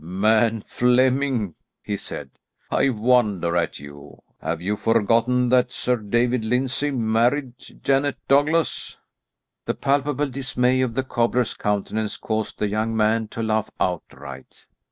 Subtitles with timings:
[0.03, 1.53] "Man Flemming,"
[1.83, 2.31] he said,
[2.71, 4.23] "I wonder at you!
[4.41, 8.97] Have you forgotten that Sir David Lyndsay married Janet Douglas?"
[9.65, 14.65] The palpable dismay on the cobbler's countenance caused the young man to laugh outright.